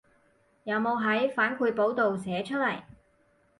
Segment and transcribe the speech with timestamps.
[0.63, 2.87] 有冇喺反饋簿度寫出來